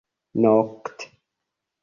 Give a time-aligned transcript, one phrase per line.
[0.41, 0.97] nokte